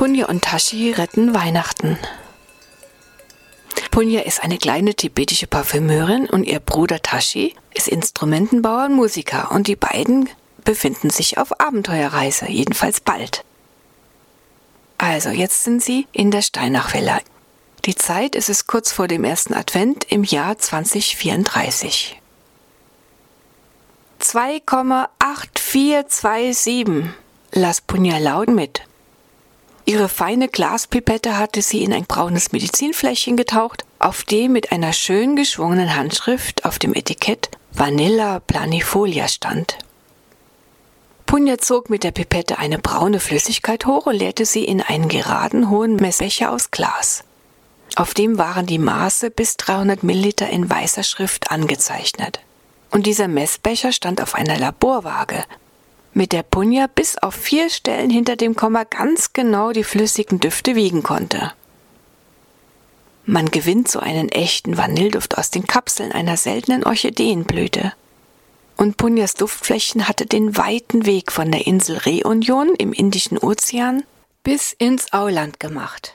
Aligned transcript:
Punja 0.00 0.26
und 0.30 0.42
Tashi 0.42 0.92
retten 0.92 1.34
Weihnachten. 1.34 1.98
Punja 3.90 4.22
ist 4.22 4.42
eine 4.42 4.56
kleine 4.56 4.94
tibetische 4.94 5.46
Parfümeurin 5.46 6.26
und 6.26 6.44
ihr 6.44 6.58
Bruder 6.58 7.02
Tashi 7.02 7.54
ist 7.74 7.86
Instrumentenbauer 7.86 8.86
und 8.86 8.94
Musiker 8.94 9.50
und 9.50 9.66
die 9.66 9.76
beiden 9.76 10.30
befinden 10.64 11.10
sich 11.10 11.36
auf 11.36 11.60
Abenteuerreise, 11.60 12.48
jedenfalls 12.48 13.00
bald. 13.00 13.44
Also, 14.96 15.28
jetzt 15.28 15.64
sind 15.64 15.82
sie 15.82 16.06
in 16.12 16.30
der 16.30 16.40
Steinachvilla. 16.40 17.20
Die 17.84 17.94
Zeit 17.94 18.34
ist 18.34 18.48
es 18.48 18.66
kurz 18.66 18.92
vor 18.92 19.06
dem 19.06 19.22
ersten 19.22 19.52
Advent 19.52 20.10
im 20.10 20.24
Jahr 20.24 20.56
2034. 20.56 22.18
2,8427 24.18 27.04
las 27.52 27.82
Punja 27.82 28.16
laut 28.16 28.48
mit. 28.48 28.80
Ihre 29.90 30.08
feine 30.08 30.46
Glaspipette 30.46 31.36
hatte 31.36 31.62
sie 31.62 31.82
in 31.82 31.92
ein 31.92 32.04
braunes 32.04 32.52
Medizinfläschchen 32.52 33.36
getaucht, 33.36 33.84
auf 33.98 34.22
dem 34.22 34.52
mit 34.52 34.70
einer 34.70 34.92
schön 34.92 35.34
geschwungenen 35.34 35.96
Handschrift 35.96 36.64
auf 36.64 36.78
dem 36.78 36.94
Etikett 36.94 37.50
Vanilla 37.72 38.38
planifolia 38.38 39.26
stand. 39.26 39.78
Punja 41.26 41.58
zog 41.58 41.90
mit 41.90 42.04
der 42.04 42.12
Pipette 42.12 42.58
eine 42.58 42.78
braune 42.78 43.18
Flüssigkeit 43.18 43.84
hoch 43.84 44.06
und 44.06 44.14
leerte 44.14 44.46
sie 44.46 44.64
in 44.64 44.80
einen 44.80 45.08
geraden 45.08 45.70
hohen 45.70 45.96
Messbecher 45.96 46.52
aus 46.52 46.70
Glas. 46.70 47.24
Auf 47.96 48.14
dem 48.14 48.38
waren 48.38 48.66
die 48.66 48.78
Maße 48.78 49.32
bis 49.32 49.56
300 49.56 50.04
Milliliter 50.04 50.48
in 50.48 50.70
weißer 50.70 51.02
Schrift 51.02 51.50
angezeichnet. 51.50 52.38
Und 52.92 53.06
dieser 53.06 53.26
Messbecher 53.26 53.90
stand 53.90 54.22
auf 54.22 54.36
einer 54.36 54.56
Laborwaage, 54.56 55.42
mit 56.12 56.32
der 56.32 56.42
Punja 56.42 56.86
bis 56.86 57.18
auf 57.18 57.34
vier 57.34 57.70
Stellen 57.70 58.10
hinter 58.10 58.36
dem 58.36 58.56
Komma 58.56 58.84
ganz 58.84 59.32
genau 59.32 59.72
die 59.72 59.84
flüssigen 59.84 60.40
Düfte 60.40 60.74
wiegen 60.74 61.02
konnte. 61.02 61.52
Man 63.26 63.50
gewinnt 63.50 63.88
so 63.88 64.00
einen 64.00 64.28
echten 64.28 64.76
Vanillduft 64.76 65.38
aus 65.38 65.50
den 65.50 65.66
Kapseln 65.66 66.10
einer 66.10 66.36
seltenen 66.36 66.84
Orchideenblüte. 66.84 67.92
Und 68.76 68.96
Punjas 68.96 69.34
Duftflächen 69.34 70.08
hatte 70.08 70.26
den 70.26 70.56
weiten 70.56 71.06
Weg 71.06 71.30
von 71.30 71.52
der 71.52 71.66
Insel 71.66 71.98
Reunion 71.98 72.74
im 72.76 72.92
Indischen 72.92 73.38
Ozean 73.38 74.04
bis 74.42 74.72
ins 74.72 75.12
Auland 75.12 75.60
gemacht. 75.60 76.14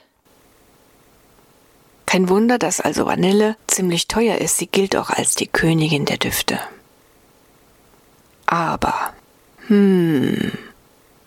Kein 2.06 2.28
Wunder, 2.28 2.58
dass 2.58 2.80
also 2.80 3.06
Vanille 3.06 3.56
ziemlich 3.66 4.08
teuer 4.08 4.38
ist, 4.38 4.58
sie 4.58 4.66
gilt 4.66 4.96
auch 4.96 5.10
als 5.10 5.34
die 5.34 5.48
Königin 5.48 6.04
der 6.04 6.18
Düfte. 6.18 6.58
Aber, 8.46 9.12
hm, 9.68 10.52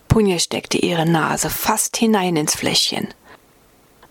Punja 0.08 0.40
steckte 0.40 0.78
ihre 0.78 1.06
Nase 1.06 1.50
fast 1.50 1.98
hinein 1.98 2.36
ins 2.36 2.56
Fläschchen. 2.56 3.08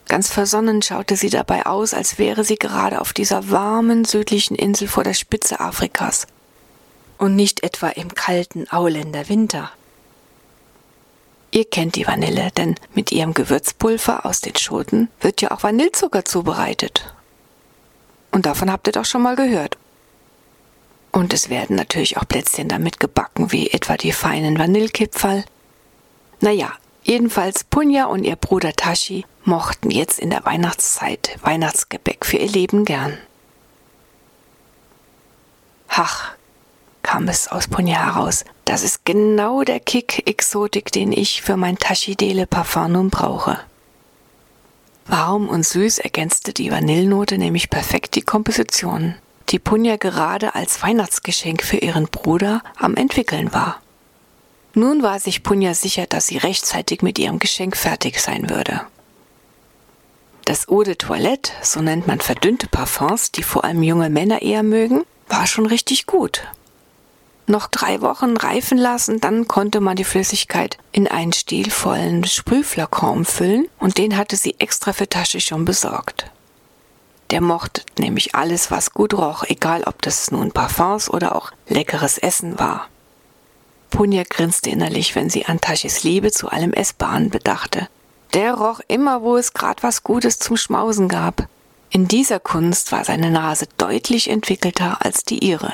Ganz 0.06 0.30
versonnen 0.30 0.80
schaute 0.80 1.16
sie 1.16 1.28
dabei 1.28 1.66
aus, 1.66 1.92
als 1.92 2.18
wäre 2.18 2.44
sie 2.44 2.56
gerade 2.56 3.00
auf 3.00 3.12
dieser 3.12 3.50
warmen 3.50 4.04
südlichen 4.04 4.54
Insel 4.56 4.88
vor 4.88 5.04
der 5.04 5.14
Spitze 5.14 5.60
Afrikas 5.60 6.26
und 7.18 7.36
nicht 7.36 7.62
etwa 7.62 7.88
im 7.88 8.14
kalten 8.14 8.68
Auländer 8.70 9.28
Winter. 9.28 9.70
Ihr 11.50 11.64
kennt 11.64 11.96
die 11.96 12.06
Vanille, 12.06 12.50
denn 12.56 12.76
mit 12.94 13.10
ihrem 13.10 13.34
Gewürzpulver 13.34 14.24
aus 14.24 14.40
den 14.40 14.56
Schoten 14.56 15.08
wird 15.20 15.40
ja 15.42 15.50
auch 15.50 15.62
Vanillezucker 15.62 16.24
zubereitet. 16.24 17.14
Und 18.30 18.46
davon 18.46 18.70
habt 18.70 18.86
ihr 18.86 18.92
doch 18.92 19.06
schon 19.06 19.22
mal 19.22 19.36
gehört. 19.36 19.78
Und 21.12 21.32
es 21.32 21.50
werden 21.50 21.76
natürlich 21.76 22.16
auch 22.16 22.28
Plätzchen 22.28 22.68
damit 22.68 23.00
gebacken, 23.00 23.50
wie 23.50 23.70
etwa 23.70 23.96
die 23.96 24.12
feinen 24.12 24.58
Vanillekipferl. 24.58 25.44
Naja, 26.40 26.72
jedenfalls 27.02 27.64
Punja 27.64 28.06
und 28.06 28.24
ihr 28.24 28.36
Bruder 28.36 28.72
Tashi 28.74 29.24
mochten 29.44 29.90
jetzt 29.90 30.18
in 30.18 30.30
der 30.30 30.44
Weihnachtszeit 30.44 31.38
Weihnachtsgebäck 31.42 32.24
für 32.24 32.36
ihr 32.36 32.48
Leben 32.48 32.84
gern. 32.84 33.18
Ach, 35.88 36.32
kam 37.02 37.26
es 37.28 37.48
aus 37.48 37.66
Punja 37.66 38.04
heraus. 38.04 38.44
Das 38.66 38.82
ist 38.82 39.06
genau 39.06 39.62
der 39.62 39.80
Kick 39.80 40.28
Exotik, 40.28 40.92
den 40.92 41.10
ich 41.10 41.40
für 41.40 41.56
mein 41.56 41.78
Taschidele 41.78 42.46
Parfum 42.46 42.92
nun 42.92 43.10
brauche. 43.10 43.58
Warm 45.06 45.48
und 45.48 45.64
süß 45.64 45.98
ergänzte 45.98 46.52
die 46.52 46.70
Vanillenote 46.70 47.38
nämlich 47.38 47.70
perfekt 47.70 48.14
die 48.14 48.20
Komposition, 48.20 49.14
die 49.50 49.58
Punja 49.58 49.96
gerade 49.96 50.54
als 50.54 50.82
Weihnachtsgeschenk 50.82 51.62
für 51.62 51.78
ihren 51.78 52.06
Bruder 52.06 52.62
am 52.76 52.94
entwickeln 52.94 53.52
war. 53.52 53.80
Nun 54.74 55.02
war 55.02 55.18
sich 55.18 55.42
Punja 55.42 55.74
sicher, 55.74 56.06
dass 56.06 56.26
sie 56.26 56.38
rechtzeitig 56.38 57.02
mit 57.02 57.18
ihrem 57.18 57.38
Geschenk 57.38 57.76
fertig 57.76 58.20
sein 58.20 58.50
würde. 58.50 58.82
Das 60.44 60.68
Eau 60.68 60.82
de 60.82 60.94
Toilette, 60.94 61.52
so 61.62 61.80
nennt 61.80 62.06
man 62.06 62.20
verdünnte 62.20 62.68
Parfums, 62.68 63.32
die 63.32 63.42
vor 63.42 63.64
allem 63.64 63.82
junge 63.82 64.08
Männer 64.08 64.42
eher 64.42 64.62
mögen, 64.62 65.04
war 65.28 65.46
schon 65.46 65.66
richtig 65.66 66.06
gut 66.06 66.42
noch 67.48 67.66
drei 67.66 68.00
Wochen 68.00 68.36
reifen 68.36 68.78
lassen, 68.78 69.20
dann 69.20 69.48
konnte 69.48 69.80
man 69.80 69.96
die 69.96 70.04
Flüssigkeit 70.04 70.78
in 70.92 71.08
einen 71.08 71.32
stilvollen 71.32 72.24
Sprühflakon 72.24 73.24
füllen 73.24 73.68
und 73.78 73.98
den 73.98 74.16
hatte 74.16 74.36
sie 74.36 74.56
extra 74.58 74.92
für 74.92 75.08
Tasche 75.08 75.40
schon 75.40 75.64
besorgt. 75.64 76.30
Der 77.30 77.40
mochte 77.42 77.82
nämlich 77.98 78.34
alles, 78.34 78.70
was 78.70 78.92
gut 78.92 79.12
roch, 79.12 79.44
egal 79.44 79.84
ob 79.84 80.00
das 80.00 80.30
nun 80.30 80.52
Parfums 80.52 81.10
oder 81.10 81.34
auch 81.36 81.52
leckeres 81.68 82.16
Essen 82.16 82.58
war. 82.58 82.88
Punja 83.90 84.22
grinste 84.28 84.70
innerlich, 84.70 85.14
wenn 85.14 85.30
sie 85.30 85.46
an 85.46 85.60
Taschis 85.60 86.02
Liebe 86.02 86.30
zu 86.30 86.48
allem 86.48 86.72
Essbaren 86.72 87.30
bedachte. 87.30 87.88
Der 88.34 88.54
roch 88.54 88.80
immer, 88.88 89.22
wo 89.22 89.36
es 89.36 89.52
grad 89.52 89.82
was 89.82 90.02
Gutes 90.02 90.38
zum 90.38 90.56
Schmausen 90.56 91.08
gab. 91.08 91.48
In 91.90 92.06
dieser 92.06 92.40
Kunst 92.40 92.92
war 92.92 93.04
seine 93.04 93.30
Nase 93.30 93.66
deutlich 93.78 94.28
entwickelter 94.28 94.98
als 95.00 95.24
die 95.24 95.38
ihre. 95.38 95.72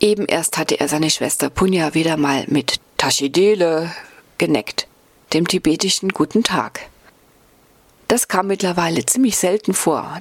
Eben 0.00 0.26
erst 0.26 0.58
hatte 0.58 0.80
er 0.80 0.88
seine 0.88 1.10
Schwester 1.10 1.48
Punja 1.48 1.94
wieder 1.94 2.16
mal 2.16 2.44
mit 2.48 2.80
Tashidele 2.96 3.92
geneckt, 4.38 4.88
dem 5.32 5.46
tibetischen 5.46 6.08
Guten 6.08 6.42
Tag. 6.42 6.88
Das 8.12 8.28
kam 8.28 8.48
mittlerweile 8.48 9.06
ziemlich 9.06 9.38
selten 9.38 9.72
vor, 9.72 10.18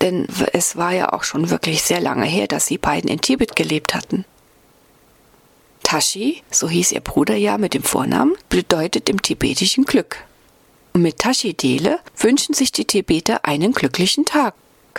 denn 0.00 0.28
es 0.52 0.76
war 0.76 0.92
ja 0.92 1.12
auch 1.12 1.24
schon 1.24 1.50
wirklich 1.50 1.82
sehr 1.82 2.00
lange 2.00 2.24
her, 2.24 2.46
dass 2.46 2.66
sie 2.66 2.78
beiden 2.78 3.10
in 3.10 3.20
Tibet 3.20 3.56
gelebt 3.56 3.96
hatten. 3.96 4.24
Tashi, 5.82 6.44
so 6.52 6.68
hieß 6.68 6.92
ihr 6.92 7.00
Bruder 7.00 7.34
ja 7.34 7.58
mit 7.58 7.74
dem 7.74 7.82
Vornamen, 7.82 8.36
bedeutet 8.48 9.08
im 9.08 9.20
tibetischen 9.20 9.84
Glück. 9.84 10.18
Und 10.92 11.02
mit 11.02 11.18
Tashidele 11.18 11.98
wünschen 12.16 12.54
sich 12.54 12.70
die 12.70 12.84
Tibeter 12.84 13.44
einen 13.44 13.72
glücklichen 13.72 14.24
Tag, 14.24 14.54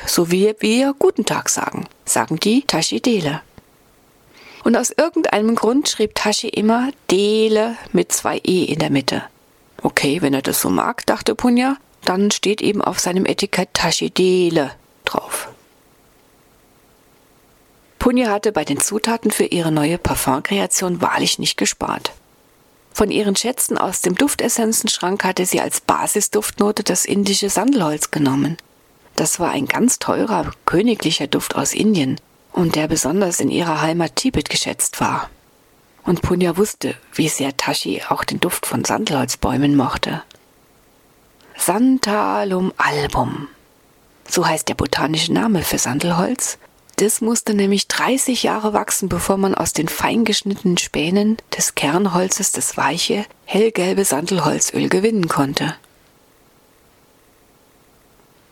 so 0.05 0.29
wie 0.29 0.53
wir 0.59 0.93
Guten 0.99 1.23
Tag 1.23 1.47
sagen, 1.47 1.87
sagen 2.03 2.41
die 2.41 2.63
Tashidele. 2.63 3.41
Und 4.65 4.75
aus 4.75 4.89
irgendeinem 4.91 5.55
Grund 5.55 5.87
schrieb 5.87 6.13
Tashi 6.15 6.49
immer 6.49 6.91
Dele 7.09 7.77
mit 7.93 8.11
zwei 8.11 8.41
E 8.43 8.65
in 8.65 8.79
der 8.79 8.89
Mitte. 8.89 9.23
Okay, 9.81 10.21
wenn 10.21 10.33
er 10.33 10.41
das 10.41 10.59
so 10.59 10.69
mag, 10.69 11.05
dachte 11.05 11.35
Punja, 11.35 11.77
dann 12.05 12.31
steht 12.31 12.61
eben 12.61 12.81
auf 12.81 12.99
seinem 12.99 13.25
Etikett 13.25 13.69
Tashi 13.73 14.09
Dele 14.09 14.71
drauf. 15.05 15.49
Punja 17.99 18.29
hatte 18.31 18.51
bei 18.51 18.65
den 18.65 18.79
Zutaten 18.79 19.31
für 19.31 19.45
ihre 19.45 19.71
neue 19.71 19.97
Parfumkreation 19.97 21.01
wahrlich 21.01 21.39
nicht 21.39 21.57
gespart. 21.57 22.11
Von 22.93 23.09
ihren 23.09 23.35
Schätzen 23.35 23.77
aus 23.77 24.01
dem 24.01 24.15
Duftessenzenschrank 24.15 25.23
hatte 25.23 25.45
sie 25.45 25.61
als 25.61 25.81
Basisduftnote 25.81 26.83
das 26.83 27.05
indische 27.05 27.49
Sandelholz 27.49 28.11
genommen. 28.11 28.57
Das 29.15 29.39
war 29.39 29.51
ein 29.51 29.67
ganz 29.67 29.99
teurer, 29.99 30.51
königlicher 30.65 31.27
Duft 31.27 31.55
aus 31.55 31.73
Indien, 31.73 32.19
und 32.51 32.75
der 32.75 32.87
besonders 32.87 33.39
in 33.39 33.49
ihrer 33.49 33.81
Heimat 33.81 34.15
Tibet 34.15 34.49
geschätzt 34.49 34.99
war. 34.99 35.29
Und 36.03 36.21
Punja 36.21 36.57
wusste, 36.57 36.95
wie 37.13 37.29
sehr 37.29 37.55
Tashi 37.55 38.01
auch 38.09 38.23
den 38.23 38.39
Duft 38.39 38.65
von 38.65 38.83
Sandelholzbäumen 38.83 39.75
mochte. 39.75 40.21
Santalum 41.57 42.73
album. 42.77 43.47
So 44.27 44.45
heißt 44.45 44.67
der 44.67 44.75
botanische 44.75 45.33
Name 45.33 45.63
für 45.63 45.77
Sandelholz. 45.77 46.57
Das 46.97 47.21
musste 47.21 47.53
nämlich 47.53 47.87
30 47.87 48.43
Jahre 48.43 48.73
wachsen, 48.73 49.09
bevor 49.09 49.37
man 49.37 49.55
aus 49.55 49.73
den 49.73 49.87
fein 49.87 50.25
geschnittenen 50.25 50.77
Spänen 50.77 51.37
des 51.55 51.75
Kernholzes 51.75 52.51
das 52.51 52.77
weiche, 52.77 53.25
hellgelbe 53.45 54.05
Sandelholzöl 54.05 54.89
gewinnen 54.89 55.27
konnte. 55.27 55.75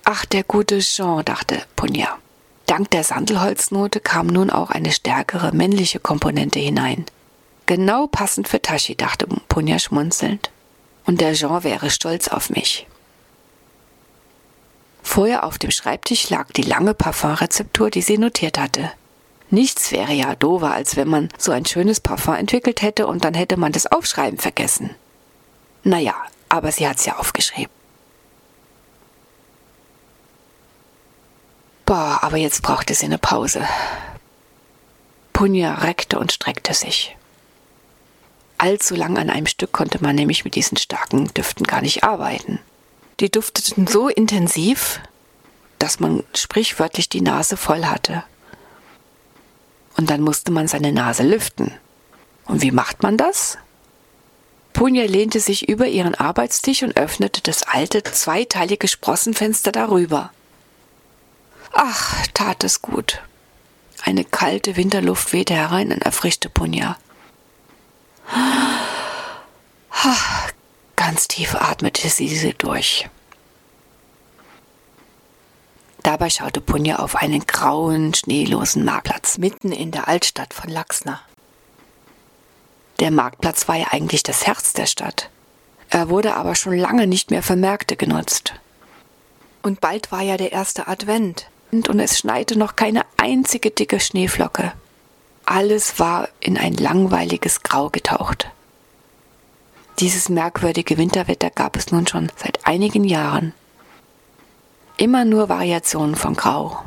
Ach, 0.03 0.25
der 0.25 0.43
gute 0.43 0.79
Jean, 0.79 1.23
dachte 1.23 1.61
Punja. 1.75 2.17
Dank 2.65 2.89
der 2.91 3.03
Sandelholznote 3.03 3.99
kam 3.99 4.27
nun 4.27 4.49
auch 4.49 4.71
eine 4.71 4.91
stärkere 4.91 5.51
männliche 5.51 5.99
Komponente 5.99 6.59
hinein. 6.59 7.05
Genau 7.65 8.07
passend 8.07 8.47
für 8.47 8.61
Tashi, 8.61 8.95
dachte 8.95 9.27
Punja 9.47 9.77
schmunzelnd. 9.77 10.49
Und 11.05 11.21
der 11.21 11.33
Jean 11.33 11.63
wäre 11.63 11.89
stolz 11.89 12.27
auf 12.27 12.49
mich. 12.49 12.87
Vorher 15.03 15.43
auf 15.43 15.57
dem 15.57 15.71
Schreibtisch 15.71 16.29
lag 16.29 16.51
die 16.51 16.61
lange 16.61 16.93
Parfumrezeptur, 16.93 17.89
die 17.89 18.01
sie 18.01 18.17
notiert 18.17 18.57
hatte. 18.57 18.91
Nichts 19.49 19.91
wäre 19.91 20.13
ja 20.13 20.35
dover, 20.35 20.71
als 20.71 20.95
wenn 20.95 21.09
man 21.09 21.29
so 21.37 21.51
ein 21.51 21.65
schönes 21.65 21.99
Parfum 21.99 22.35
entwickelt 22.35 22.81
hätte 22.81 23.07
und 23.07 23.25
dann 23.25 23.33
hätte 23.33 23.57
man 23.57 23.73
das 23.73 23.85
Aufschreiben 23.85 24.39
vergessen. 24.39 24.95
Naja, 25.83 26.15
aber 26.47 26.71
sie 26.71 26.87
hat's 26.87 27.05
ja 27.05 27.17
aufgeschrieben. 27.17 27.73
Boah, 31.85 32.19
aber 32.21 32.37
jetzt 32.37 32.61
brauchte 32.61 32.93
sie 32.93 33.07
eine 33.07 33.17
Pause. 33.17 33.67
Punja 35.33 35.73
reckte 35.75 36.17
und 36.17 36.31
streckte 36.31 36.73
sich. 36.73 37.17
Allzu 38.57 38.95
lang 38.95 39.17
an 39.17 39.29
einem 39.29 39.47
Stück 39.47 39.73
konnte 39.73 40.01
man 40.01 40.15
nämlich 40.15 40.45
mit 40.45 40.55
diesen 40.55 40.77
starken 40.77 41.27
Düften 41.33 41.65
gar 41.65 41.81
nicht 41.81 42.03
arbeiten. 42.05 42.59
Die 43.21 43.29
dufteten 43.29 43.85
so 43.85 44.07
intensiv, 44.07 44.99
dass 45.77 45.99
man 45.99 46.23
sprichwörtlich 46.35 47.07
die 47.07 47.21
Nase 47.21 47.55
voll 47.55 47.85
hatte. 47.85 48.23
Und 49.95 50.09
dann 50.09 50.21
musste 50.21 50.51
man 50.51 50.67
seine 50.67 50.91
Nase 50.91 51.21
lüften. 51.21 51.71
Und 52.45 52.63
wie 52.63 52.71
macht 52.71 53.03
man 53.03 53.17
das? 53.17 53.59
Punja 54.73 55.03
lehnte 55.03 55.39
sich 55.39 55.69
über 55.69 55.85
ihren 55.85 56.15
Arbeitstisch 56.15 56.81
und 56.81 56.97
öffnete 56.97 57.41
das 57.41 57.61
alte, 57.61 58.01
zweiteilige 58.01 58.87
Sprossenfenster 58.87 59.71
darüber. 59.71 60.31
Ach, 61.73 62.25
tat 62.33 62.63
es 62.63 62.81
gut. 62.81 63.21
Eine 64.03 64.25
kalte 64.25 64.77
Winterluft 64.77 65.31
wehte 65.31 65.53
herein 65.53 65.91
und 65.91 66.01
erfrischte 66.01 66.49
Punja. 66.49 66.97
Ganz 71.11 71.27
tief 71.27 71.55
atmete 71.55 72.07
sie 72.07 72.29
diese 72.29 72.53
durch. 72.53 73.09
Dabei 76.03 76.29
schaute 76.29 76.61
Punja 76.61 76.99
auf 76.99 77.17
einen 77.17 77.45
grauen, 77.45 78.13
schneelosen 78.13 78.85
Marktplatz 78.85 79.37
mitten 79.37 79.73
in 79.73 79.91
der 79.91 80.07
Altstadt 80.07 80.53
von 80.53 80.69
Laxna. 80.69 81.19
Der 83.01 83.11
Marktplatz 83.11 83.67
war 83.67 83.75
ja 83.75 83.87
eigentlich 83.91 84.23
das 84.23 84.47
Herz 84.47 84.71
der 84.71 84.85
Stadt. 84.85 85.29
Er 85.89 86.07
wurde 86.07 86.33
aber 86.35 86.55
schon 86.55 86.77
lange 86.77 87.07
nicht 87.07 87.29
mehr 87.29 87.43
für 87.43 87.57
Märkte 87.57 87.97
genutzt. 87.97 88.53
Und 89.63 89.81
bald 89.81 90.13
war 90.13 90.21
ja 90.21 90.37
der 90.37 90.53
erste 90.53 90.87
Advent 90.87 91.47
und 91.71 91.99
es 91.99 92.19
schneite 92.19 92.57
noch 92.57 92.77
keine 92.77 93.01
einzige 93.17 93.69
dicke 93.69 93.99
Schneeflocke. 93.99 94.71
Alles 95.43 95.99
war 95.99 96.29
in 96.39 96.57
ein 96.57 96.75
langweiliges 96.75 97.63
Grau 97.63 97.89
getaucht. 97.89 98.49
Dieses 100.01 100.29
merkwürdige 100.29 100.97
Winterwetter 100.97 101.51
gab 101.51 101.75
es 101.75 101.91
nun 101.91 102.07
schon 102.07 102.31
seit 102.35 102.65
einigen 102.65 103.03
Jahren. 103.03 103.53
Immer 104.97 105.25
nur 105.25 105.47
Variationen 105.47 106.15
von 106.15 106.33
Grau. 106.33 106.83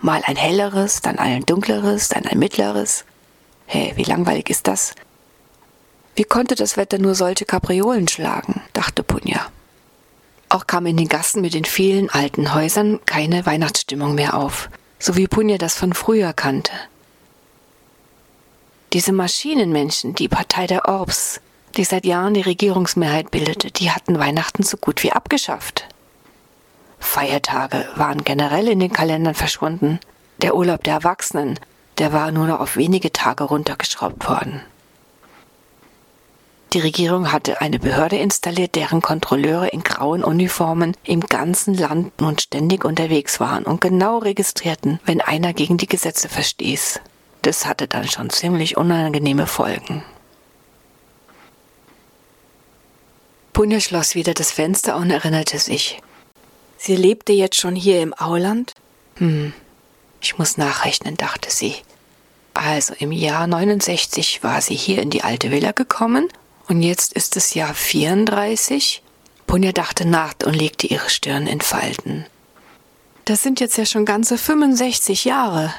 Mal 0.00 0.22
ein 0.26 0.34
helleres, 0.34 1.00
dann 1.00 1.16
ein 1.20 1.46
dunkleres, 1.46 2.08
dann 2.08 2.26
ein 2.26 2.40
mittleres. 2.40 3.04
Hä, 3.66 3.78
hey, 3.78 3.92
wie 3.96 4.02
langweilig 4.02 4.50
ist 4.50 4.66
das? 4.66 4.96
Wie 6.16 6.24
konnte 6.24 6.56
das 6.56 6.76
Wetter 6.76 6.98
nur 6.98 7.14
solche 7.14 7.44
Kapriolen 7.44 8.08
schlagen, 8.08 8.60
dachte 8.72 9.04
Punja. 9.04 9.46
Auch 10.48 10.66
kam 10.66 10.86
in 10.86 10.96
den 10.96 11.08
Gassen 11.08 11.42
mit 11.42 11.54
den 11.54 11.64
vielen 11.64 12.10
alten 12.10 12.52
Häusern 12.52 12.98
keine 13.06 13.46
Weihnachtsstimmung 13.46 14.16
mehr 14.16 14.34
auf, 14.34 14.70
so 14.98 15.16
wie 15.16 15.28
Punja 15.28 15.56
das 15.56 15.76
von 15.76 15.92
früher 15.92 16.32
kannte. 16.32 16.72
Diese 18.92 19.12
Maschinenmenschen, 19.12 20.16
die 20.16 20.28
Partei 20.28 20.66
der 20.66 20.88
Orbs, 20.88 21.40
die 21.76 21.84
seit 21.84 22.06
Jahren 22.06 22.34
die 22.34 22.42
Regierungsmehrheit 22.42 23.30
bildete, 23.30 23.70
die 23.70 23.90
hatten 23.90 24.18
Weihnachten 24.18 24.62
so 24.62 24.76
gut 24.76 25.02
wie 25.02 25.12
abgeschafft. 25.12 25.84
Feiertage 26.98 27.86
waren 27.96 28.24
generell 28.24 28.68
in 28.68 28.80
den 28.80 28.92
Kalendern 28.92 29.34
verschwunden. 29.34 30.00
Der 30.42 30.54
Urlaub 30.54 30.84
der 30.84 30.94
Erwachsenen, 30.94 31.58
der 31.98 32.12
war 32.12 32.30
nur 32.32 32.46
noch 32.46 32.60
auf 32.60 32.76
wenige 32.76 33.12
Tage 33.12 33.44
runtergeschraubt 33.44 34.28
worden. 34.28 34.62
Die 36.72 36.80
Regierung 36.80 37.32
hatte 37.32 37.60
eine 37.60 37.78
Behörde 37.78 38.16
installiert, 38.16 38.74
deren 38.74 39.00
Kontrolleure 39.00 39.68
in 39.68 39.82
grauen 39.82 40.24
Uniformen 40.24 40.96
im 41.04 41.20
ganzen 41.20 41.74
Land 41.74 42.20
nun 42.20 42.38
ständig 42.38 42.84
unterwegs 42.84 43.38
waren 43.40 43.64
und 43.64 43.80
genau 43.80 44.18
registrierten, 44.18 45.00
wenn 45.04 45.20
einer 45.20 45.52
gegen 45.52 45.78
die 45.78 45.86
Gesetze 45.86 46.28
verstieß. 46.28 47.00
Das 47.42 47.66
hatte 47.66 47.86
dann 47.86 48.08
schon 48.08 48.30
ziemlich 48.30 48.76
unangenehme 48.76 49.46
Folgen. 49.46 50.02
Punja 53.56 53.80
schloss 53.80 54.14
wieder 54.14 54.34
das 54.34 54.52
Fenster 54.52 54.98
und 54.98 55.10
erinnerte 55.10 55.58
sich. 55.58 56.02
Sie 56.76 56.94
lebte 56.94 57.32
jetzt 57.32 57.56
schon 57.56 57.74
hier 57.74 58.02
im 58.02 58.12
Auland? 58.12 58.74
Hm, 59.14 59.54
ich 60.20 60.36
muss 60.36 60.58
nachrechnen, 60.58 61.16
dachte 61.16 61.50
sie. 61.50 61.74
Also 62.52 62.92
im 62.98 63.12
Jahr 63.12 63.46
69 63.46 64.42
war 64.42 64.60
sie 64.60 64.74
hier 64.74 65.00
in 65.00 65.08
die 65.08 65.22
alte 65.24 65.50
Villa 65.50 65.72
gekommen 65.72 66.28
und 66.68 66.82
jetzt 66.82 67.14
ist 67.14 67.34
es 67.38 67.54
Jahr 67.54 67.72
34. 67.72 69.02
Punja 69.46 69.72
dachte 69.72 70.06
nach 70.06 70.34
und 70.44 70.52
legte 70.52 70.86
ihre 70.88 71.08
Stirn 71.08 71.46
in 71.46 71.62
Falten. 71.62 72.26
Das 73.24 73.42
sind 73.42 73.58
jetzt 73.60 73.78
ja 73.78 73.86
schon 73.86 74.04
ganze 74.04 74.36
65 74.36 75.24
Jahre. 75.24 75.72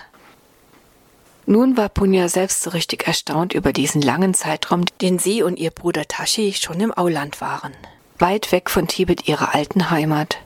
Nun 1.50 1.78
war 1.78 1.88
Punja 1.88 2.28
selbst 2.28 2.62
so 2.62 2.72
richtig 2.72 3.08
erstaunt 3.08 3.54
über 3.54 3.72
diesen 3.72 4.02
langen 4.02 4.34
Zeitraum, 4.34 4.84
den 5.00 5.18
sie 5.18 5.44
und 5.44 5.58
ihr 5.58 5.72
Bruder 5.72 6.06
Tashi 6.06 6.52
schon 6.52 6.82
im 6.82 6.94
Auland 6.94 7.40
waren. 7.40 7.72
Weit 8.20 8.52
weg 8.52 8.70
von 8.70 8.86
Tibet, 8.90 9.30
ihrer 9.30 9.56
alten 9.56 9.90
Heimat. 9.90 10.40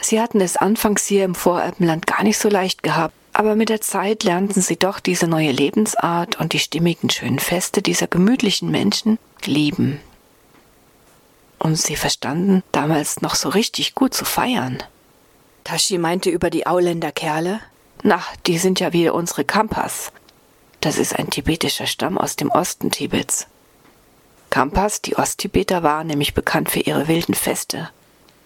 Sie 0.00 0.22
hatten 0.22 0.40
es 0.40 0.56
anfangs 0.56 1.04
hier 1.04 1.22
im 1.26 1.34
Voralpenland 1.34 2.06
gar 2.06 2.22
nicht 2.22 2.38
so 2.38 2.48
leicht 2.48 2.82
gehabt, 2.82 3.14
aber 3.34 3.56
mit 3.56 3.68
der 3.68 3.82
Zeit 3.82 4.24
lernten 4.24 4.62
sie 4.62 4.78
doch 4.78 5.00
diese 5.00 5.26
neue 5.28 5.52
Lebensart 5.52 6.40
und 6.40 6.54
die 6.54 6.60
stimmigen 6.60 7.10
schönen 7.10 7.38
Feste 7.38 7.82
dieser 7.82 8.06
gemütlichen 8.06 8.70
Menschen 8.70 9.18
lieben. 9.44 10.00
Und 11.58 11.76
sie 11.76 11.96
verstanden 11.96 12.62
damals 12.72 13.20
noch 13.20 13.34
so 13.34 13.50
richtig 13.50 13.94
gut 13.94 14.14
zu 14.14 14.24
feiern. 14.24 14.82
Tashi 15.62 15.98
meinte 15.98 16.30
über 16.30 16.48
die 16.48 16.66
Auländer 16.66 17.12
Kerle, 17.12 17.60
na, 18.06 18.22
die 18.46 18.58
sind 18.58 18.80
ja 18.80 18.92
wie 18.92 19.08
unsere 19.08 19.46
Kampas. 19.46 20.12
Das 20.82 20.98
ist 20.98 21.18
ein 21.18 21.30
tibetischer 21.30 21.86
Stamm 21.86 22.18
aus 22.18 22.36
dem 22.36 22.50
Osten 22.50 22.90
Tibets. 22.90 23.46
Kampas, 24.50 25.00
die 25.00 25.16
Osttibeter, 25.16 25.82
waren 25.82 26.06
nämlich 26.06 26.34
bekannt 26.34 26.70
für 26.70 26.80
ihre 26.80 27.08
wilden 27.08 27.32
Feste. 27.32 27.88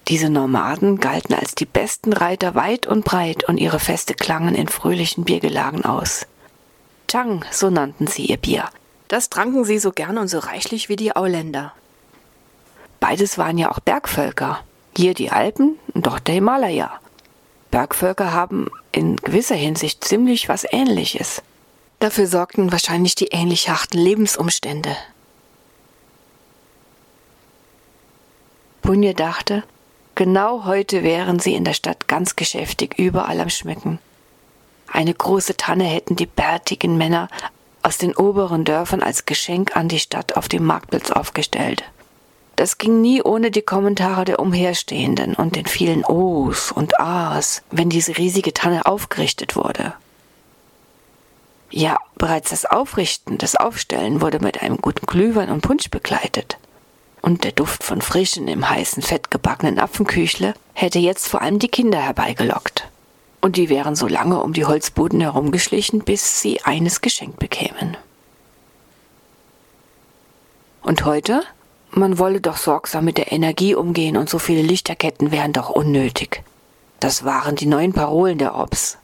Diese 0.06 0.30
Nomaden 0.30 1.00
galten 1.00 1.34
als 1.34 1.56
die 1.56 1.66
besten 1.66 2.12
Reiter 2.12 2.54
weit 2.54 2.86
und 2.86 3.04
breit 3.04 3.48
und 3.48 3.58
ihre 3.58 3.80
Feste 3.80 4.14
klangen 4.14 4.54
in 4.54 4.68
fröhlichen 4.68 5.24
Biergelagen 5.24 5.84
aus. 5.84 6.24
Chang, 7.08 7.44
so 7.50 7.68
nannten 7.68 8.06
sie 8.06 8.26
ihr 8.26 8.36
Bier. 8.36 8.68
Das 9.08 9.28
tranken 9.28 9.64
sie 9.64 9.80
so 9.80 9.90
gern 9.90 10.18
und 10.18 10.28
so 10.28 10.38
reichlich 10.38 10.88
wie 10.88 10.96
die 10.96 11.16
Auländer. 11.16 11.72
Beides 13.00 13.38
waren 13.38 13.58
ja 13.58 13.72
auch 13.72 13.80
Bergvölker. 13.80 14.60
Hier 14.96 15.14
die 15.14 15.32
Alpen 15.32 15.80
und 15.94 16.06
dort 16.06 16.28
der 16.28 16.36
Himalaya. 16.36 17.00
Bergvölker 17.70 18.32
haben 18.32 18.68
in 18.92 19.16
gewisser 19.16 19.54
Hinsicht 19.54 20.04
ziemlich 20.04 20.48
was 20.48 20.66
Ähnliches. 20.70 21.42
Dafür 21.98 22.26
sorgten 22.26 22.72
wahrscheinlich 22.72 23.14
die 23.14 23.28
ähnlich 23.28 23.68
harten 23.68 23.98
Lebensumstände. 23.98 24.96
Punje 28.82 29.14
dachte, 29.14 29.64
Genau 30.18 30.64
heute 30.64 31.04
wären 31.04 31.38
sie 31.38 31.54
in 31.54 31.62
der 31.62 31.74
Stadt 31.74 32.08
ganz 32.08 32.34
geschäftig, 32.34 32.98
überall 32.98 33.38
am 33.38 33.50
Schmücken. 33.50 34.00
Eine 34.88 35.14
große 35.14 35.56
Tanne 35.56 35.84
hätten 35.84 36.16
die 36.16 36.26
bärtigen 36.26 36.98
Männer 36.98 37.28
aus 37.82 37.98
den 37.98 38.16
oberen 38.16 38.64
Dörfern 38.64 39.00
als 39.00 39.26
Geschenk 39.26 39.76
an 39.76 39.86
die 39.86 40.00
Stadt 40.00 40.36
auf 40.36 40.48
dem 40.48 40.64
Marktplatz 40.64 41.12
aufgestellt. 41.12 41.84
Das 42.58 42.76
ging 42.76 43.00
nie 43.00 43.22
ohne 43.22 43.52
die 43.52 43.62
Kommentare 43.62 44.24
der 44.24 44.40
Umherstehenden 44.40 45.36
und 45.36 45.54
den 45.54 45.66
vielen 45.66 46.04
Ohs 46.04 46.72
und 46.72 46.98
Ahs, 46.98 47.62
wenn 47.70 47.88
diese 47.88 48.18
riesige 48.18 48.52
Tanne 48.52 48.84
aufgerichtet 48.84 49.54
wurde. 49.54 49.92
Ja, 51.70 51.98
bereits 52.16 52.50
das 52.50 52.64
Aufrichten, 52.64 53.38
das 53.38 53.54
Aufstellen 53.54 54.20
wurde 54.20 54.40
mit 54.40 54.60
einem 54.60 54.78
guten 54.78 55.06
Glühwein 55.06 55.50
und 55.50 55.60
Punsch 55.60 55.88
begleitet 55.88 56.58
und 57.22 57.44
der 57.44 57.52
Duft 57.52 57.84
von 57.84 58.02
frischen, 58.02 58.48
im 58.48 58.68
heißen 58.68 59.04
Fett 59.04 59.30
gebackenen 59.30 59.78
Apfenküchle 59.78 60.54
hätte 60.74 60.98
jetzt 60.98 61.28
vor 61.28 61.42
allem 61.42 61.60
die 61.60 61.68
Kinder 61.68 62.00
herbeigelockt. 62.00 62.88
Und 63.40 63.54
die 63.54 63.68
wären 63.68 63.94
so 63.94 64.08
lange 64.08 64.42
um 64.42 64.52
die 64.52 64.64
Holzbuden 64.64 65.20
herumgeschlichen, 65.20 66.00
bis 66.00 66.40
sie 66.40 66.60
eines 66.64 67.02
geschenkt 67.02 67.38
bekämen. 67.38 67.96
Und 70.82 71.04
heute? 71.04 71.44
Man 71.90 72.18
wolle 72.18 72.40
doch 72.40 72.56
sorgsam 72.56 73.04
mit 73.04 73.18
der 73.18 73.32
Energie 73.32 73.74
umgehen 73.74 74.16
und 74.16 74.28
so 74.28 74.38
viele 74.38 74.62
Lichterketten 74.62 75.30
wären 75.30 75.52
doch 75.52 75.70
unnötig. 75.70 76.42
Das 77.00 77.24
waren 77.24 77.56
die 77.56 77.66
neuen 77.66 77.92
Parolen 77.92 78.38
der 78.38 78.54
Ops. 78.54 78.98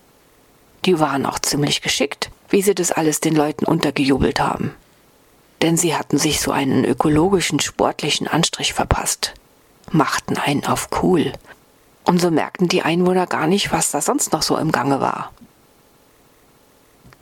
Die 0.85 1.01
waren 1.01 1.27
auch 1.27 1.39
ziemlich 1.39 1.81
geschickt, 1.81 2.31
wie 2.51 2.63
sie 2.63 2.75
das 2.75 2.93
alles 2.93 3.21
den 3.21 3.35
Leuten 3.35 3.65
untergejubelt 3.65 4.41
haben 4.41 4.75
denn 5.65 5.79
sie 5.79 5.97
hatten 5.97 6.19
sich 6.19 6.43
so 6.43 6.53
einen 6.53 6.85
ökologischen, 6.85 7.59
sportlichen 7.59 8.29
Anstrich 8.29 8.75
verpasst, 8.75 9.33
machten 9.91 10.37
einen 10.37 10.67
auf 10.67 10.89
cool. 11.03 11.33
Und 12.05 12.21
so 12.21 12.31
merkten 12.31 12.69
die 12.69 12.83
Einwohner 12.83 13.27
gar 13.27 13.47
nicht, 13.47 13.73
was 13.73 13.91
da 13.91 14.03
sonst 14.03 14.35
noch 14.35 14.43
so 14.43 14.59
im 14.59 14.73
Gange 14.73 15.01
war. 15.01 15.33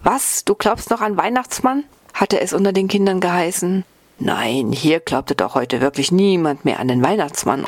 Was, 0.03 0.45
du 0.45 0.57
glaubst 0.57 0.91
noch 0.91 1.01
an 1.01 1.17
Weihnachtsmann? 1.17 1.85
hatte 2.15 2.41
es 2.41 2.53
unter 2.53 2.73
den 2.73 2.89
Kindern 2.89 3.21
geheißen. 3.21 3.85
Nein, 4.25 4.71
hier 4.71 5.01
glaubte 5.01 5.35
doch 5.35 5.57
heute 5.57 5.81
wirklich 5.81 6.13
niemand 6.13 6.65
mehr 6.65 6.79
an 6.79 6.87
den 6.87 7.03
Weihnachtsmann. 7.03 7.67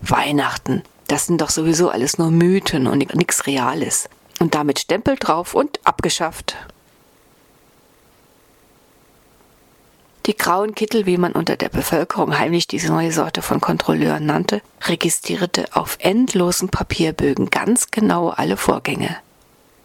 Weihnachten, 0.00 0.84
das 1.08 1.26
sind 1.26 1.40
doch 1.40 1.50
sowieso 1.50 1.90
alles 1.90 2.16
nur 2.16 2.30
Mythen 2.30 2.86
und 2.86 3.12
nichts 3.16 3.48
Reales. 3.48 4.08
Und 4.38 4.54
damit 4.54 4.78
Stempel 4.78 5.16
drauf 5.16 5.52
und 5.52 5.80
abgeschafft. 5.82 6.54
Die 10.26 10.36
grauen 10.36 10.76
Kittel, 10.76 11.06
wie 11.06 11.18
man 11.18 11.32
unter 11.32 11.56
der 11.56 11.70
Bevölkerung 11.70 12.38
heimlich 12.38 12.68
diese 12.68 12.92
neue 12.92 13.10
Sorte 13.10 13.42
von 13.42 13.60
Kontrolleuren 13.60 14.26
nannte, 14.26 14.62
registrierte 14.84 15.64
auf 15.72 15.96
endlosen 15.98 16.68
Papierbögen 16.68 17.50
ganz 17.50 17.90
genau 17.90 18.28
alle 18.28 18.56
Vorgänge. 18.56 19.16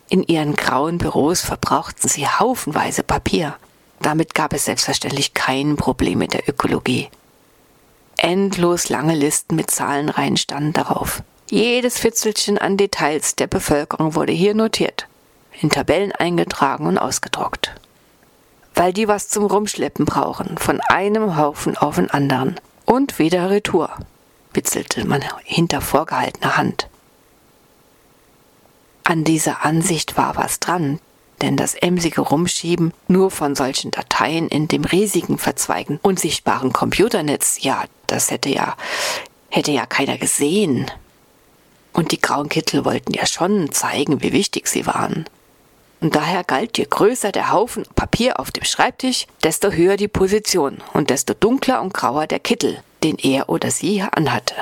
In 0.10 0.22
ihren 0.22 0.56
grauen 0.56 1.00
Büros 1.00 1.42
verbrauchten 1.42 2.08
sie 2.08 2.28
haufenweise 2.28 3.02
Papier. 3.02 3.58
Damit 4.02 4.34
gab 4.34 4.54
es 4.54 4.66
selbstverständlich 4.66 5.34
kein 5.34 5.76
Problem 5.76 6.20
mit 6.20 6.34
der 6.34 6.48
Ökologie. 6.48 7.10
Endlos 8.18 8.90
lange 8.90 9.16
Listen 9.16 9.56
mit 9.56 9.72
Zahlenreihen 9.72 10.38
standen 10.38 10.74
darauf. 10.74 11.24
Jedes 11.50 12.00
Fitzelchen 12.00 12.58
an 12.58 12.78
Details 12.78 13.36
der 13.36 13.48
Bevölkerung 13.48 14.16
wurde 14.16 14.34
hier 14.34 14.56
notiert, 14.56 15.08
in 15.62 15.70
Tabellen 15.70 16.12
eingetragen 16.12 16.88
und 16.88 16.98
ausgedruckt 16.98 17.74
weil 18.76 18.92
die 18.92 19.08
was 19.08 19.30
zum 19.30 19.46
Rumschleppen 19.46 20.06
brauchen, 20.06 20.58
von 20.58 20.82
einem 20.82 21.38
Haufen 21.38 21.78
auf 21.78 21.96
den 21.96 22.12
anderen. 22.12 22.60
Und 22.86 23.18
wieder 23.18 23.50
Retour, 23.50 23.90
witzelte 24.54 25.08
man 25.08 25.24
hinter 25.44 25.82
vorgehaltener 25.82 26.58
Hand. 26.58 26.88
An 29.04 29.24
dieser 29.24 29.66
Ansicht 29.66 30.18
war 30.18 30.36
was 30.36 30.60
dran, 30.60 31.00
denn 31.46 31.58
das 31.58 31.76
emsige 31.76 32.22
Rumschieben 32.22 32.92
nur 33.08 33.30
von 33.30 33.54
solchen 33.54 33.92
Dateien 33.92 34.48
in 34.48 34.68
dem 34.68 34.84
riesigen, 34.84 35.38
verzweigten, 35.38 36.00
unsichtbaren 36.02 36.74
Computernetz, 36.74 37.60
ja, 37.62 37.84
das 38.08 38.32
hätte 38.32 38.50
ja, 38.50 38.76
hätte 39.50 39.72
ja 39.72 39.86
keiner 39.86 40.18
gesehen. 40.18 40.90
Und 41.94 42.12
die 42.12 42.20
grauen 42.20 42.50
Kittel 42.50 42.84
wollten 42.84 43.14
ja 43.14 43.28
schon 43.28 43.72
zeigen, 43.72 44.24
wie 44.24 44.34
wichtig 44.34 44.68
sie 44.68 44.88
waren. 44.88 45.26
Und 46.02 46.16
daher 46.16 46.44
galt, 46.44 46.80
je 46.80 46.88
größer 46.90 47.32
der 47.32 47.52
Haufen 47.52 47.86
Papier 47.96 48.40
auf 48.40 48.50
dem 48.50 48.64
Schreibtisch, 48.64 49.28
desto 49.44 49.70
höher 49.70 49.98
die 49.98 50.08
Position 50.08 50.82
und 50.94 51.12
desto 51.12 51.36
dunkler 51.36 51.80
und 51.84 51.94
grauer 51.94 52.26
der 52.26 52.40
Kittel, 52.40 52.82
den 53.04 53.18
er 53.20 53.50
oder 53.50 53.70
sie 53.70 54.02
anhatte. 54.02 54.56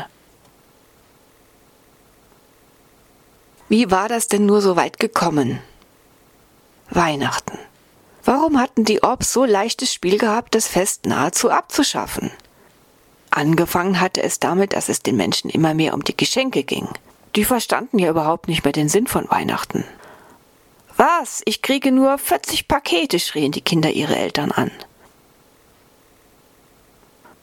Wie 3.70 3.90
war 3.90 4.10
das 4.10 4.28
denn 4.28 4.46
nur 4.46 4.62
so 4.62 4.76
weit 4.76 5.00
gekommen? 5.00 5.62
Weihnachten. 6.90 7.58
Warum 8.24 8.60
hatten 8.60 8.86
die 8.86 9.04
Orbs 9.04 9.34
so 9.34 9.44
leichtes 9.44 9.94
Spiel 9.94 10.18
gehabt, 10.18 10.56
das 10.56 10.68
Fest 10.68 11.06
nahezu 11.06 11.50
abzuschaffen? 11.50 12.32
Angefangen 13.30 14.00
hatte 14.00 14.22
es 14.22 14.40
damit, 14.40 14.74
dass 14.74 14.90
es 14.90 15.02
den 15.02 15.18
Menschen 15.18 15.50
immer 15.50 15.74
mehr 15.74 15.94
um 15.94 16.04
die 16.04 16.16
Geschenke 16.16 16.64
ging. 16.64 16.88
Die 17.36 17.46
verstanden 17.46 18.00
ja 18.00 18.10
überhaupt 18.10 18.48
nicht 18.48 18.64
mehr 18.64 18.74
den 18.74 18.90
Sinn 18.90 19.08
von 19.08 19.30
Weihnachten. 19.30 19.84
Was? 20.98 21.42
Ich 21.46 21.62
kriege 21.64 21.92
nur 21.92 22.18
40 22.18 22.68
Pakete, 22.68 23.20
schrien 23.20 23.52
die 23.52 23.62
Kinder 23.62 23.90
ihre 23.90 24.16
Eltern 24.16 24.52
an. 24.52 24.72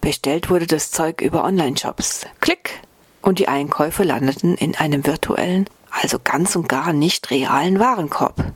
Bestellt 0.00 0.49
wurde 0.49 0.66
das 0.66 0.92
Zeug 0.92 1.20
über 1.20 1.44
Online-Shops. 1.44 2.26
Klick! 2.40 2.80
Und 3.20 3.38
die 3.38 3.49
Einkäufe 3.49 4.04
landeten 4.04 4.54
in 4.54 4.76
einem 4.76 5.04
virtuellen, 5.04 5.68
also 5.90 6.18
ganz 6.23 6.56
und 6.56 6.68
gar 6.68 6.92
nicht 6.92 7.30
realen 7.30 7.78
Warenkorb. 7.78 8.52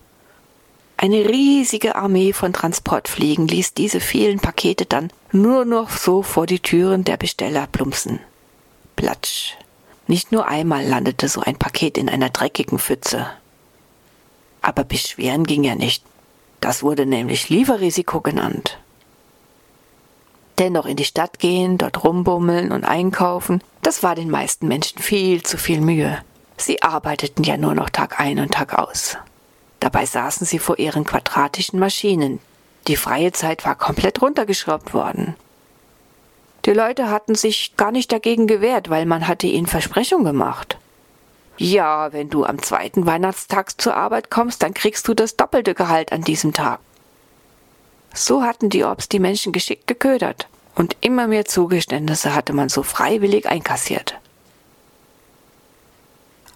Eine 1.04 1.28
riesige 1.28 1.96
Armee 1.96 2.32
von 2.32 2.54
Transportfliegen 2.54 3.46
ließ 3.46 3.74
diese 3.74 4.00
vielen 4.00 4.40
Pakete 4.40 4.86
dann 4.86 5.10
nur 5.32 5.66
noch 5.66 5.90
so 5.90 6.22
vor 6.22 6.46
die 6.46 6.60
Türen 6.60 7.04
der 7.04 7.18
Besteller 7.18 7.66
plumpsen. 7.66 8.20
Platsch. 8.96 9.54
Nicht 10.06 10.32
nur 10.32 10.48
einmal 10.48 10.82
landete 10.82 11.28
so 11.28 11.42
ein 11.42 11.58
Paket 11.58 11.98
in 11.98 12.08
einer 12.08 12.30
dreckigen 12.30 12.78
Pfütze. 12.78 13.26
Aber 14.62 14.82
beschweren 14.84 15.44
ging 15.44 15.62
ja 15.62 15.74
nicht. 15.74 16.02
Das 16.62 16.82
wurde 16.82 17.04
nämlich 17.04 17.50
Lieferrisiko 17.50 18.22
genannt. 18.22 18.78
Dennoch 20.58 20.86
in 20.86 20.96
die 20.96 21.04
Stadt 21.04 21.38
gehen, 21.38 21.76
dort 21.76 22.02
rumbummeln 22.02 22.72
und 22.72 22.84
einkaufen, 22.84 23.62
das 23.82 24.02
war 24.02 24.14
den 24.14 24.30
meisten 24.30 24.68
Menschen 24.68 25.00
viel 25.00 25.42
zu 25.42 25.58
viel 25.58 25.82
Mühe. 25.82 26.22
Sie 26.56 26.80
arbeiteten 26.80 27.44
ja 27.44 27.58
nur 27.58 27.74
noch 27.74 27.90
Tag 27.90 28.20
ein 28.20 28.38
und 28.38 28.52
Tag 28.52 28.78
aus. 28.78 29.18
Dabei 29.84 30.06
saßen 30.06 30.46
sie 30.46 30.58
vor 30.58 30.78
ihren 30.78 31.04
quadratischen 31.04 31.78
Maschinen. 31.78 32.40
Die 32.88 32.96
freie 32.96 33.32
Zeit 33.32 33.66
war 33.66 33.74
komplett 33.74 34.22
runtergeschraubt 34.22 34.94
worden. 34.94 35.36
Die 36.64 36.70
Leute 36.70 37.10
hatten 37.10 37.34
sich 37.34 37.76
gar 37.76 37.92
nicht 37.92 38.10
dagegen 38.10 38.46
gewehrt, 38.46 38.88
weil 38.88 39.04
man 39.04 39.28
hatte 39.28 39.46
ihnen 39.46 39.66
Versprechungen 39.66 40.24
gemacht. 40.24 40.78
Ja, 41.58 42.14
wenn 42.14 42.30
du 42.30 42.46
am 42.46 42.62
zweiten 42.62 43.04
Weihnachtstag 43.04 43.78
zur 43.78 43.94
Arbeit 43.94 44.30
kommst, 44.30 44.62
dann 44.62 44.72
kriegst 44.72 45.06
du 45.06 45.12
das 45.12 45.36
doppelte 45.36 45.74
Gehalt 45.74 46.12
an 46.12 46.22
diesem 46.22 46.54
Tag. 46.54 46.80
So 48.14 48.42
hatten 48.42 48.70
die 48.70 48.84
Orbs 48.84 49.10
die 49.10 49.20
Menschen 49.20 49.52
geschickt 49.52 49.86
geködert 49.86 50.48
und 50.74 50.96
immer 51.02 51.26
mehr 51.26 51.44
Zugeständnisse 51.44 52.34
hatte 52.34 52.54
man 52.54 52.70
so 52.70 52.82
freiwillig 52.82 53.50
einkassiert. 53.50 54.18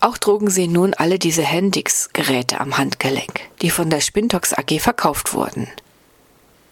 Auch 0.00 0.18
trugen 0.18 0.50
sie 0.50 0.68
nun 0.68 0.94
alle 0.94 1.18
diese 1.18 1.44
Handix-Geräte 1.44 2.60
am 2.60 2.78
Handgelenk, 2.78 3.40
die 3.62 3.70
von 3.70 3.90
der 3.90 4.00
Spintox 4.00 4.52
AG 4.52 4.80
verkauft 4.80 5.34
wurden. 5.34 5.68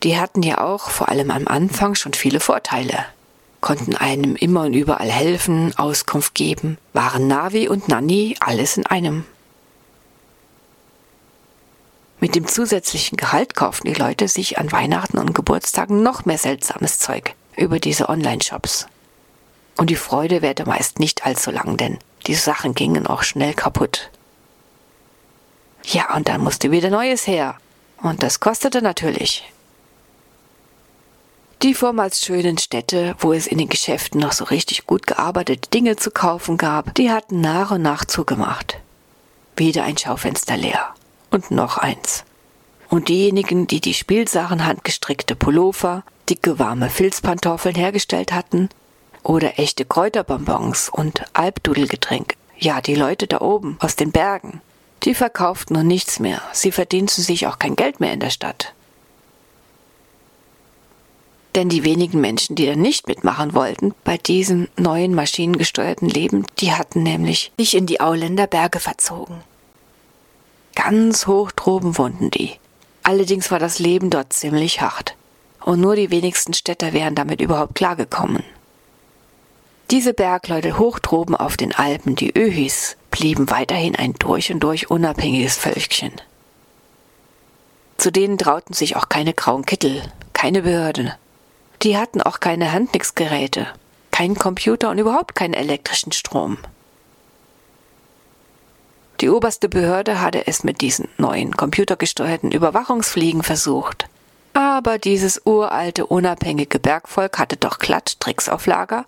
Die 0.03 0.19
hatten 0.19 0.43
ja 0.43 0.59
auch 0.59 0.91
vor 0.91 1.09
allem 1.09 1.31
am 1.31 1.49
Anfang 1.49 1.95
schon 1.95 2.15
viele 2.15 2.41
Vorteile 2.41 3.07
konnten 3.67 3.97
einem 3.97 4.37
immer 4.37 4.63
und 4.63 4.75
überall 4.75 5.11
helfen, 5.11 5.77
Auskunft 5.77 6.37
geben, 6.37 6.79
waren 6.93 7.27
Navi 7.27 7.69
und 7.69 7.89
Nanny 7.89 8.37
alles 8.39 8.77
in 8.77 8.87
einem. 8.87 9.25
Mit 12.21 12.37
dem 12.37 12.47
zusätzlichen 12.47 13.17
Gehalt 13.17 13.57
kauften 13.57 13.89
die 13.89 13.99
Leute 13.99 14.29
sich 14.29 14.59
an 14.59 14.71
Weihnachten 14.71 15.19
und 15.19 15.35
Geburtstagen 15.35 16.05
noch 16.05 16.25
mehr 16.25 16.39
seltsames 16.39 17.01
Zeug 17.01 17.35
über 17.57 17.81
diese 17.81 18.09
Online-Shops. 18.09 18.87
Und 19.77 19.91
die 19.91 19.97
Freude 19.97 20.43
währte 20.43 20.65
meist 20.65 21.01
nicht 21.01 21.27
allzu 21.27 21.51
lang, 21.51 21.77
denn 21.77 21.99
die 22.27 22.35
Sachen 22.35 22.75
gingen 22.75 23.07
auch 23.07 23.23
schnell 23.23 23.55
kaputt. 23.55 24.11
Ja, 25.85 26.15
und 26.15 26.29
dann 26.29 26.43
musste 26.43 26.71
wieder 26.71 26.91
Neues 26.91 27.27
her. 27.27 27.57
Und 28.03 28.23
das 28.23 28.41
kostete 28.41 28.83
natürlich. 28.83 29.45
Die 31.63 31.75
vormals 31.75 32.21
schönen 32.21 32.59
Städte, 32.59 33.15
wo 33.19 33.33
es 33.33 33.47
in 33.47 33.59
den 33.59 33.69
Geschäften 33.69 34.21
noch 34.21 34.33
so 34.33 34.45
richtig 34.45 34.87
gut 34.87 35.07
gearbeitete 35.07 35.71
Dinge 35.71 35.97
zu 35.97 36.11
kaufen 36.11 36.59
gab, 36.59 36.95
die 36.95 37.11
hatten 37.11 37.41
nach 37.41 37.71
und 37.71 37.83
nach 37.83 38.05
zugemacht. 38.05 38.79
Wieder 39.57 39.85
ein 39.85 39.97
Schaufenster 39.97 40.57
leer. 40.57 40.95
Und 41.31 41.51
noch 41.51 41.79
eins. 41.79 42.25
Und 42.89 43.09
diejenigen, 43.09 43.67
die 43.67 43.81
die 43.81 43.95
Spielsachen 43.95 44.65
handgestrickte 44.65 45.35
Pullover, 45.35 46.05
dicke 46.29 46.59
warme 46.59 46.91
Filzpantoffeln 46.91 47.75
hergestellt 47.75 48.33
hatten, 48.33 48.69
oder 49.27 49.59
echte 49.59 49.85
Kräuterbonbons 49.85 50.89
und 50.89 51.25
Alpdudelgetränk, 51.33 52.37
ja, 52.59 52.81
die 52.81 52.95
Leute 52.95 53.27
da 53.27 53.41
oben 53.41 53.77
aus 53.81 53.97
den 53.97 54.13
Bergen, 54.13 54.61
die 55.03 55.15
verkauften 55.15 55.77
nun 55.77 55.87
nichts 55.87 56.21
mehr, 56.21 56.41
sie 56.53 56.71
verdienten 56.71 57.23
sich 57.23 57.47
auch 57.47 57.59
kein 57.59 57.77
Geld 57.77 57.99
mehr 57.99 58.13
in 58.13 58.21
der 58.21 58.31
Stadt. 58.31 58.73
Denn 61.57 61.69
die 61.69 61.85
wenigen 61.85 62.21
Menschen, 62.21 62.55
die 62.55 62.67
da 62.67 62.77
nicht 62.77 63.09
mitmachen 63.09 63.55
wollten, 63.55 63.95
bei 64.05 64.17
diesem 64.19 64.69
neuen 64.77 65.15
maschinengesteuerten 65.15 66.09
Leben, 66.09 66.45
die 66.59 66.73
hatten 66.73 67.03
nämlich 67.03 67.51
sich 67.59 67.75
in 67.75 67.87
die 67.87 68.01
Auländer 68.01 68.47
Berge 68.47 68.79
verzogen. 68.79 69.41
Ganz 70.75 71.27
hoch 71.27 71.51
droben 71.53 71.97
wohnten 71.97 72.31
die. 72.31 72.53
Allerdings 73.03 73.51
war 73.51 73.59
das 73.59 73.79
Leben 73.79 74.11
dort 74.11 74.35
ziemlich 74.35 74.83
hart. 74.83 75.17
Und 75.61 75.81
nur 75.81 75.97
die 75.97 76.11
wenigsten 76.11 76.53
Städter 76.53 76.93
wären 76.93 77.15
damit 77.15 77.41
überhaupt 77.41 77.75
klargekommen. 77.75 78.45
Diese 79.91 80.15
Bergleute 80.15 80.79
hoch 80.79 80.99
droben 80.99 81.37
auf 81.37 81.57
den 81.57 81.73
Alpen, 81.73 82.17
die 82.17 82.37
Öhis, 82.37 82.97
blieben 83.11 83.51
weiterhin 83.51 83.95
ein 83.95 84.15
durch 84.15 84.53
und 84.53 84.61
durch 84.61 84.91
unabhängiges 84.91 85.57
Völkchen. 85.57 86.13
Zu 87.97 88.11
denen 88.11 88.37
trauten 88.37 88.75
sich 88.75 88.97
auch 88.97 89.09
keine 89.09 89.33
grauen 89.33 89.65
Kittel, 89.65 90.03
keine 90.33 90.63
Behörde, 90.63 91.17
die 91.83 91.97
hatten 91.97 92.21
auch 92.21 92.41
keine 92.41 92.73
Handnixgeräte, 92.73 93.69
keinen 94.11 94.37
Computer 94.37 94.91
und 94.91 94.99
überhaupt 94.99 95.35
keinen 95.35 95.55
elektrischen 95.55 96.13
Strom. 96.13 96.59
Die 99.21 99.31
oberste 99.31 99.69
Behörde 99.69 100.21
hatte 100.21 100.47
es 100.47 100.65
mit 100.65 100.81
diesen 100.81 101.09
neuen 101.17 101.57
computergesteuerten 101.57 102.53
Überwachungsfliegen 102.53 103.43
versucht. 103.43 104.09
Aber 104.53 104.99
dieses 104.99 105.43
uralte, 105.45 106.07
unabhängige 106.07 106.79
Bergvolk 106.79 107.39
hatte 107.39 107.57
doch 107.57 107.79
glatt 107.79 108.21
Tricks 108.21 108.49
auf 108.49 108.67
Lager, 108.67 109.07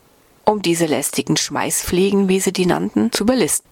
um 0.48 0.62
diese 0.62 0.86
lästigen 0.86 1.36
Schmeißfliegen, 1.36 2.28
wie 2.28 2.40
sie 2.40 2.52
die 2.52 2.64
nannten, 2.64 3.12
zu 3.12 3.26
belisten. 3.26 3.68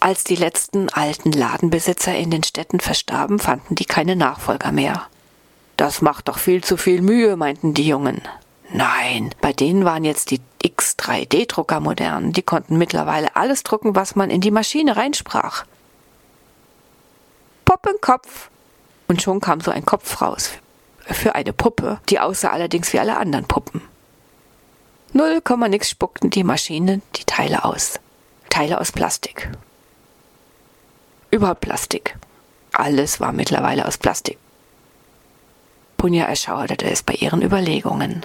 Als 0.00 0.22
die 0.22 0.36
letzten 0.36 0.90
alten 0.90 1.32
Ladenbesitzer 1.32 2.14
in 2.14 2.30
den 2.30 2.42
Städten 2.42 2.80
verstarben, 2.80 3.38
fanden 3.38 3.74
die 3.74 3.86
keine 3.86 4.16
Nachfolger 4.16 4.70
mehr. 4.72 5.06
das 5.76 6.02
macht 6.02 6.28
doch 6.28 6.38
viel 6.38 6.62
zu 6.62 6.76
viel 6.76 7.00
Mühe, 7.00 7.36
meinten 7.36 7.72
die 7.72 7.86
Jungen. 7.86 8.20
Nein, 8.70 9.34
bei 9.40 9.54
denen 9.54 9.86
waren 9.86 10.04
jetzt 10.04 10.30
die 10.30 10.42
X3D-Drucker 10.62 11.80
modern. 11.80 12.32
Die 12.34 12.42
konnten 12.42 12.76
mittlerweile 12.76 13.34
alles 13.34 13.62
drucken, 13.62 13.96
was 13.96 14.14
man 14.14 14.28
in 14.28 14.42
die 14.42 14.50
Maschine 14.50 14.96
reinsprach. 14.96 15.64
Puppenkopf. 17.64 18.50
Und 19.08 19.22
schon 19.22 19.40
kam 19.40 19.62
so 19.62 19.70
ein 19.70 19.86
Kopf 19.86 20.20
raus. 20.20 20.50
Für 21.10 21.34
eine 21.34 21.52
Puppe, 21.52 22.00
die 22.08 22.20
aussah 22.20 22.50
allerdings 22.50 22.92
wie 22.92 23.00
alle 23.00 23.16
anderen 23.16 23.46
Puppen. 23.46 23.82
Null 25.12 25.40
Komma 25.40 25.68
nix 25.68 25.90
spuckten 25.90 26.30
die 26.30 26.44
Maschinen 26.44 27.02
die 27.16 27.24
Teile 27.24 27.64
aus. 27.64 27.98
Teile 28.48 28.80
aus 28.80 28.92
Plastik. 28.92 29.50
Überhaupt 31.30 31.60
Plastik. 31.60 32.16
Alles 32.72 33.20
war 33.20 33.32
mittlerweile 33.32 33.86
aus 33.86 33.98
Plastik. 33.98 34.38
Punja 35.96 36.24
erschauerte 36.24 36.86
es 36.86 37.02
bei 37.02 37.14
ihren 37.14 37.42
Überlegungen. 37.42 38.24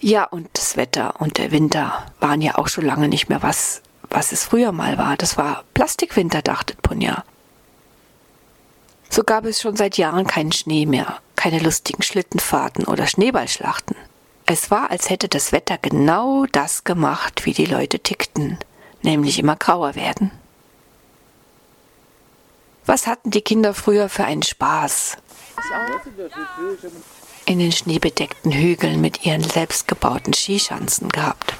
Ja, 0.00 0.24
und 0.24 0.48
das 0.54 0.76
Wetter 0.76 1.20
und 1.20 1.38
der 1.38 1.52
Winter 1.52 2.06
waren 2.20 2.40
ja 2.40 2.56
auch 2.56 2.68
schon 2.68 2.84
lange 2.84 3.08
nicht 3.08 3.28
mehr 3.28 3.42
was, 3.42 3.82
was 4.10 4.32
es 4.32 4.44
früher 4.44 4.72
mal 4.72 4.98
war. 4.98 5.16
Das 5.16 5.36
war 5.36 5.64
Plastikwinter, 5.74 6.42
dachte 6.42 6.74
Punja. 6.82 7.24
So 9.10 9.24
gab 9.24 9.44
es 9.44 9.60
schon 9.60 9.76
seit 9.76 9.96
Jahren 9.98 10.26
keinen 10.26 10.52
Schnee 10.52 10.86
mehr, 10.86 11.18
keine 11.36 11.58
lustigen 11.58 12.02
Schlittenfahrten 12.02 12.84
oder 12.84 13.06
Schneeballschlachten. 13.06 13.96
Es 14.46 14.70
war, 14.70 14.90
als 14.90 15.10
hätte 15.10 15.28
das 15.28 15.50
Wetter 15.52 15.76
genau 15.78 16.46
das 16.46 16.84
gemacht, 16.84 17.44
wie 17.46 17.52
die 17.52 17.66
Leute 17.66 17.98
tickten, 17.98 18.58
nämlich 19.02 19.38
immer 19.38 19.56
grauer 19.56 19.96
werden. 19.96 20.30
Was 22.86 23.08
hatten 23.08 23.32
die 23.32 23.40
Kinder 23.40 23.74
früher 23.74 24.08
für 24.08 24.24
einen 24.24 24.44
Spaß? 24.44 25.16
In 27.46 27.58
den 27.58 27.72
schneebedeckten 27.72 28.52
Hügeln 28.52 29.00
mit 29.00 29.26
ihren 29.26 29.42
selbstgebauten 29.42 30.32
Skischanzen 30.32 31.08
gehabt. 31.08 31.54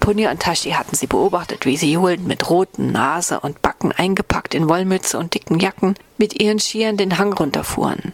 Punja 0.00 0.30
und 0.30 0.40
Tashi 0.40 0.70
hatten 0.70 0.96
sie 0.96 1.06
beobachtet, 1.06 1.66
wie 1.66 1.76
sie 1.76 1.92
johlend 1.92 2.26
mit 2.26 2.48
roten 2.48 2.92
Nase 2.92 3.40
und 3.40 3.60
Backen 3.60 3.75
eingepackt 3.92 4.54
in 4.54 4.68
Wollmütze 4.68 5.18
und 5.18 5.34
dicken 5.34 5.58
Jacken 5.58 5.94
mit 6.18 6.40
ihren 6.40 6.58
Skiern 6.58 6.96
den 6.96 7.18
Hang 7.18 7.32
runterfuhren. 7.32 8.12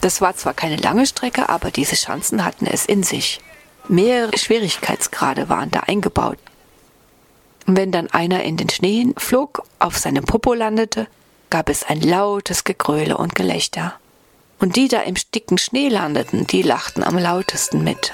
Das 0.00 0.20
war 0.20 0.34
zwar 0.36 0.54
keine 0.54 0.76
lange 0.76 1.06
Strecke, 1.06 1.48
aber 1.48 1.70
diese 1.70 1.96
Schanzen 1.96 2.44
hatten 2.44 2.66
es 2.66 2.86
in 2.86 3.02
sich. 3.02 3.40
Mehrere 3.88 4.36
Schwierigkeitsgrade 4.36 5.48
waren 5.48 5.70
da 5.70 5.80
eingebaut. 5.80 6.38
Und 7.66 7.76
wenn 7.76 7.92
dann 7.92 8.10
einer 8.10 8.42
in 8.42 8.56
den 8.56 8.70
Schnee 8.70 9.12
flog, 9.16 9.62
auf 9.78 9.98
seinem 9.98 10.24
Popo 10.24 10.54
landete, 10.54 11.06
gab 11.50 11.68
es 11.68 11.84
ein 11.84 12.00
lautes 12.00 12.64
Gegröle 12.64 13.16
und 13.16 13.34
Gelächter. 13.34 13.94
Und 14.58 14.76
die 14.76 14.88
da 14.88 15.00
im 15.00 15.14
dicken 15.34 15.58
Schnee 15.58 15.88
landeten, 15.88 16.46
die 16.46 16.62
lachten 16.62 17.02
am 17.02 17.18
lautesten 17.18 17.82
mit. 17.82 18.12